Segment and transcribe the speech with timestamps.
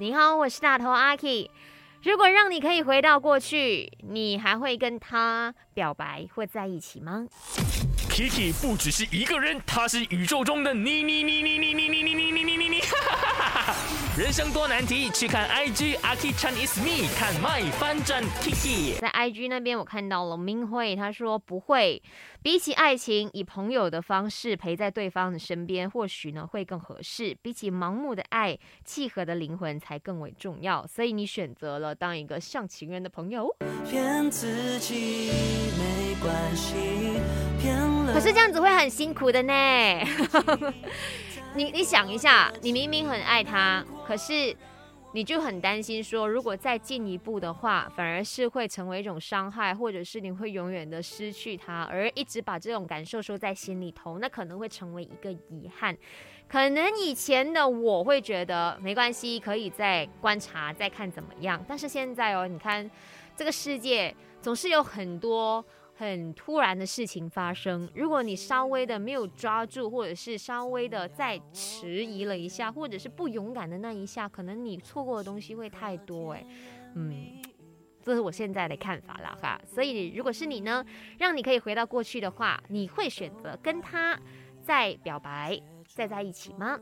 [0.00, 1.50] 你好，我是大头阿 K。
[2.04, 7.26] 如果让你可以回到过去，你还会跟他表白或在一起吗
[8.08, 12.80] ？Kiki 不只是一个人，他是宇宙中的你你你你你你你你你你你你你，
[14.18, 18.98] 人生多难题，去看 IG Aki Chan is me，看 my 翻转 Kiki。
[18.98, 22.02] 在 IG 那边，我看到了明慧，他说不会，
[22.42, 27.36] 比起爱情，以朋友的方式陪在对方的身边，或许呢会更合适。
[27.40, 30.84] 比起盲目的爱，契合的灵魂才更为重要。
[30.86, 33.48] 所以你选择了当一个像情人的朋友。
[33.88, 35.30] 骗自己
[35.78, 36.74] 没关系，
[37.60, 38.12] 骗了。
[38.12, 39.52] 可是这样子会很辛苦的呢。
[41.52, 44.52] 你你想一下，你明明很爱他，可是
[45.12, 55.96] 你就很担心说，如果再进一步的话，反而是会成为一种伤害，或者是你会永远的失去他，而一直把这种感受收在心里头，那可能会成为一个遗憾。
[56.48, 61.64] 可能以前的我会觉得没关系，可以再观察，再看怎么样。
[61.68, 62.90] 但是现在哦，你看
[63.36, 65.64] 这个世界总是有很多。
[66.00, 76.46] 很突然的事情发生，如果你稍微的没有抓住，或者是稍微的再迟疑了一下，或者是不勇敢的那一下，可能你错过的东西会太多哎，
[76.94, 77.42] 嗯，
[78.00, 79.60] 这是我现在的看法啦哈。
[79.66, 80.82] 所以如果是你呢，
[81.18, 84.18] 让你可以回到过去的话，你会选择跟他
[84.62, 86.78] 再表白，再在一起吗？